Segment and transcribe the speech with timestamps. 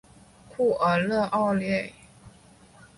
[0.49, 1.93] 库尔热奥内。